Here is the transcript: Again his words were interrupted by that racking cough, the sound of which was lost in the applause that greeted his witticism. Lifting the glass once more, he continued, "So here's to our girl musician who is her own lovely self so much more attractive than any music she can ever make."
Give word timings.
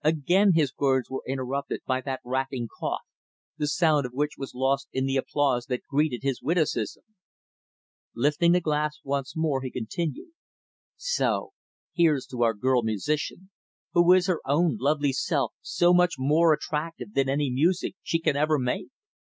Again 0.00 0.54
his 0.54 0.72
words 0.78 1.10
were 1.10 1.20
interrupted 1.26 1.82
by 1.86 2.00
that 2.00 2.22
racking 2.24 2.66
cough, 2.80 3.02
the 3.58 3.68
sound 3.68 4.06
of 4.06 4.12
which 4.14 4.38
was 4.38 4.54
lost 4.54 4.88
in 4.90 5.04
the 5.04 5.18
applause 5.18 5.66
that 5.66 5.82
greeted 5.86 6.22
his 6.22 6.40
witticism. 6.40 7.02
Lifting 8.14 8.52
the 8.52 8.62
glass 8.62 8.98
once 9.04 9.36
more, 9.36 9.60
he 9.60 9.70
continued, 9.70 10.32
"So 10.96 11.52
here's 11.92 12.24
to 12.28 12.42
our 12.42 12.54
girl 12.54 12.82
musician 12.84 13.50
who 13.92 14.14
is 14.14 14.28
her 14.28 14.40
own 14.46 14.78
lovely 14.80 15.12
self 15.12 15.52
so 15.60 15.92
much 15.92 16.14
more 16.16 16.54
attractive 16.54 17.12
than 17.12 17.28
any 17.28 17.50
music 17.50 17.96
she 18.02 18.18
can 18.18 18.34
ever 18.34 18.58
make." 18.58 18.88